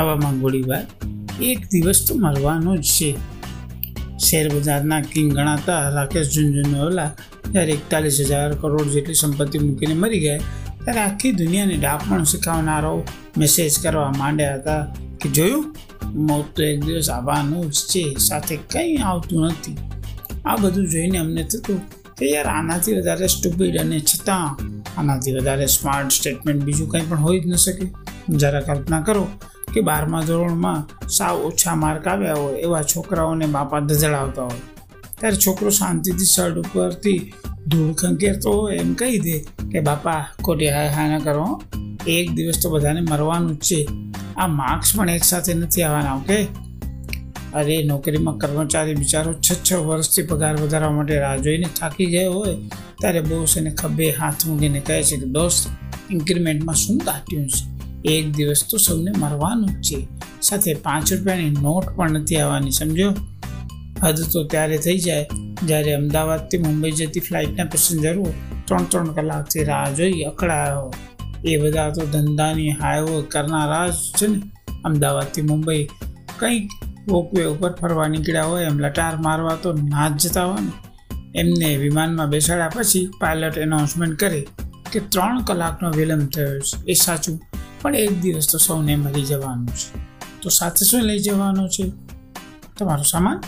[0.00, 0.84] હવામાં ગોળીબાર
[1.42, 3.10] એક દિવસ તો મરવાનો જ છે.
[4.18, 7.10] શેર બજારના કિંગ ગણાતા રાકેશ ઝુંઝુનવાલા
[7.52, 10.38] જ્યારે એકતાલીસ હજાર કરોડ જેટલી સંપત્તિ મૂકીને મરી ગયા
[10.84, 13.04] ત્યારે આખી દુનિયાને ડાપણ શીખવનારો
[13.38, 14.82] મેસેજ કરવા માંડ્યા હતા
[15.20, 15.76] કે, જોયું?
[16.14, 19.76] મોત તો એક દિવસ આવવાનું જ છે, સાથે કંઈ આવતું નથી.
[20.46, 21.80] આ બધું જોઈને અમને થતું
[22.18, 24.58] કે, યાર, આનાથી વધારે સ્ટુપિડ અને છતાં,
[25.00, 27.86] આનાથી વધારે સ્માર્ટ સ્ટેટમેન્ટ બીજું કંઈ પણ હોઈ જ ન શકે.
[28.28, 29.28] જરા કલ્પના કરો
[29.74, 34.60] કે બારમા ધોરણમાં સાવ ઓછા માર્ક આવ્યા હોય એવા છોકરાઓને બાપા ધજડાવતા હોય.
[35.20, 37.32] ત્યારે છોકરો શાંતિથી શર્ટ ઉપરથી
[37.66, 39.38] ધૂળ ખંખેરતો હોય એમ કહી દે
[39.72, 41.62] કે બાપા, ખોટી હાય હા ના કરો
[42.06, 43.88] એક દિવસ તો બધાને મરવાનું જ છે.
[44.36, 46.46] આ માર્ક્સ પણ એકસાથે નથી આવવાના, ઓકે?
[47.54, 52.54] અરે, નોકરીમાં કર્મચારી બિચારો છ છ વર્ષથી પગાર વધારવા માટે રાહ જોઈને થાકી ગયો હોય,
[53.00, 55.68] ત્યારે બોસ એને ખભે હાથ મૂકીને કહે છે કે, દોસ્ત
[56.10, 57.79] ઇન્ક્રીમેન્ટમાં શું કાઢ્યું છે?
[58.04, 60.08] એક દિવસ તો સૌને મરવાનું જ છે.
[60.42, 63.14] સાથે પાંચ રૂપિયાની નોટ પણ નથી આવવાની, સમજો?
[64.02, 65.26] હદ તો ત્યારે થઈ જાય.
[65.66, 68.32] જ્યારે અમદાવાદથી મુંબઈ જતી ફ્લાઇટના પેસેન્જરો
[68.64, 70.94] ત્રણ ત્રણ કલાકથી રાહ જોઈ અકળાયો.
[71.44, 74.42] એ બધા તો ધંધાની હાઈવે કરનારા જ છે ને.
[74.84, 75.88] અમદાવાદથી મુંબઈ
[76.38, 76.70] કંઈક
[77.08, 80.72] વોકવે ઉપર ફરવા નીકળ્યા હોય એમ લટાર મારવા તો ના જ જતા હોય ને.
[81.34, 84.46] એમને વિમાનમાં બેસાડ્યા પછી પાયલટ એનાઉન્સમેન્ટ કરે
[84.92, 86.90] કે ત્રણ કલાકનો વિલંબ થયો છે.
[86.90, 87.49] એ સાચું
[87.82, 89.98] પણ એક દિવસ તો સૌને મળી જવાનું છે.
[90.42, 91.92] તો સાથે શું લઈ જવાનું છે?
[92.78, 93.40] તમારો સામાન?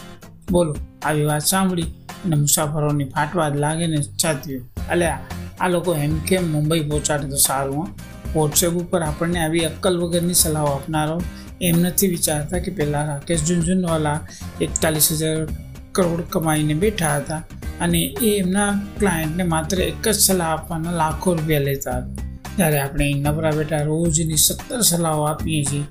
[0.51, 1.83] બોલો, આવી વાત સાંભળી
[2.25, 5.21] અને મુસાફરોની ફાટવાદ લાગે ને છાતીઓ અલ્યા
[5.61, 7.93] આ લોકો એમ કેમ મુંબઈ પહોંચાડે તો સારું, હા?
[8.35, 11.23] વોટ્સએપ ઉપર આપણને આવી અક્કલ વગરની સલાહો આપનારો
[11.63, 14.21] એમ નથી વિચારતા કે પહેલાં રાકેશ ઝુંઝુનવાલા
[14.61, 15.47] એકતાલીસ હજાર
[15.93, 17.43] કરોડ કમાઈને બેઠા હતા
[17.81, 22.32] અને એ એમના ક્લાયન્ટને માત્ર એક જ સલાહ આપવાના લાખો રૂપિયા લેતા હતા.
[22.57, 25.85] જ્યારે આપણે નવરા બેટા રોજની સત્તર સલાહો આપીએ છીએ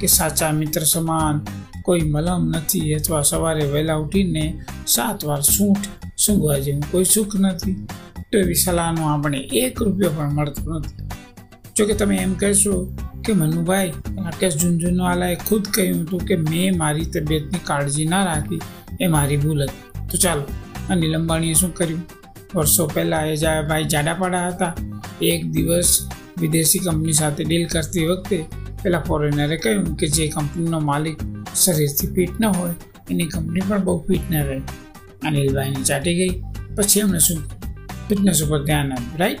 [0.00, 1.40] કે સાચા મિત્ર સમાન,
[1.82, 7.86] કોઈ મલમ નથી, અથવા સવારે વહેલા ઉઠીને સાત વાર સૂંઠ સૂંઘવા જેવું કોઈ સુખ નથી.
[8.32, 11.08] તો એવી સલાહનો આપણે એક રૂપિયો પણ મળતો નથી.
[11.76, 12.92] જોકે તમે એમ કહેશો
[13.24, 18.60] કે, મનુભાઈ, રાકેશ ઝુંઝુનવાલાએ ખુદ કહ્યું હતું કે, મેં મારી તબિયતની કાળજી ના રાખી,
[19.00, 20.08] એ મારી ભૂલ હતી.
[20.08, 20.42] તો ચાલો,
[20.90, 22.02] અનિલ અંબાણીએ શું કર્યું?
[22.54, 23.36] વર્ષો પહેલાં એ
[23.68, 24.74] ભાઈ જાડાપાડા હતા.
[25.22, 26.07] એક દિવસ
[26.40, 28.38] વિદેશી કંપની સાથે ડીલ કરતી વખતે
[28.82, 31.18] પેલા ફોરેનરે કહ્યું કે જે કંપનીનો માલિક
[31.56, 32.74] શરીરથી ફિટ ન હોય,
[33.10, 34.58] એની કંપની પણ બહુ ફિટ ન રહે.
[35.26, 36.34] અનિલભાઈને ચાટી ગઈ.
[36.76, 37.40] પછી એમણે શું
[38.08, 39.40] ફિટનેસ ઉપર ધ્યાન આપ્યું રાઈટ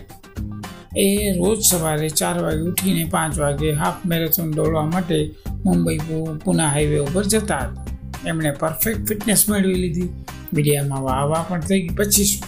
[0.96, 5.18] એ રોજ સવારે ચાર વાગે ઉઠીને પાંચ વાગે હાફ મેરેથોન દોડવા માટે
[5.64, 5.98] મુંબઈ
[6.44, 7.84] પુના હાઈવે ઉપર જતા હતા.
[8.26, 10.08] એમણે પરફેક્ટ ફિટનેસ મેળવી લીધી.
[10.54, 11.94] મીડિયામાં વાહ વાહ પણ થઈ ગઈ.
[11.94, 12.42] પછી શું?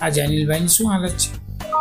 [0.00, 1.30] આજે અનિલભાઈની શું હાલત છે?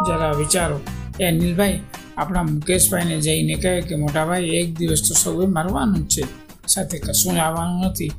[0.08, 0.80] જરા વિચારો.
[1.20, 1.80] એ અનિલભાઈ
[2.18, 6.28] આપણા મુકેશભાઈને જઈને કહે કે, મોટાભાઈ, એક દિવસ તો સૌએ મરવાનું જ છે.
[6.68, 8.12] સાથે કશું આવવાનું નથી.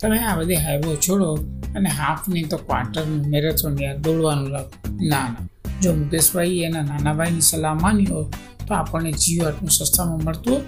[0.00, 1.38] તમે આ બધી હાઈવો છોડો
[1.76, 5.36] અને હાફની તો ક્વાર્ટરનું મેરેથોન યાર દોડવાનું રાખો ના ના.
[5.82, 8.26] જો મુકેશભાઈ એના નાના ભાઈની સલાહ માની હોય,
[8.66, 10.60] તો આપણને જીવ આટલું સસ્તામાં મળતું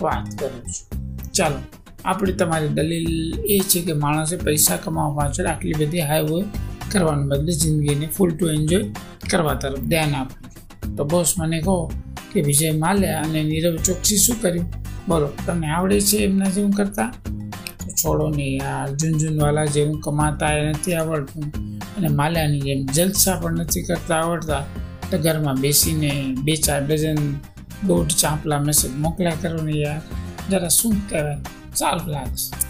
[0.00, 1.00] વાત કરું છું.
[1.32, 1.58] ચાલો,
[2.04, 6.44] આપણી તમારી દલીલ એ છે કે માણસે પૈસા કમાવા પાછળ આટલી બધી હાઈવો
[6.92, 8.86] કરવાને બદલે જિંદગીને ફૂલ ટુ એન્જોય
[9.30, 11.92] કરવા તરફ ધ્યાન આપવું તો બોસ મને કહો
[12.34, 14.66] કે વિજય માલ્યા અને નીરવ ચોકસી શું કર્યું?
[15.08, 17.12] બોલો, તમને આવડે છે એમના જેવું કરતા?
[17.88, 21.44] છોડો નહીં યાર ઝુનઝુનવાલા જેવું કમાતા એ નથી આવડતું.
[21.96, 24.64] અને માલ્યાની જેમ જલસા પણ નથી કરતા આવડતા.
[25.10, 27.34] તો ઘરમાં બેસીને બે ચાર ડઝન
[27.86, 30.00] દોઢ ચાંપલા મેસેજ મોકલ્યા કરો ને યાર.
[30.50, 31.36] જરા શું કહેવાય?
[31.76, 32.63] સારું લાગશે.